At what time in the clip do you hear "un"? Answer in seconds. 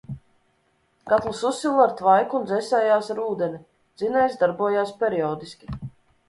2.39-2.47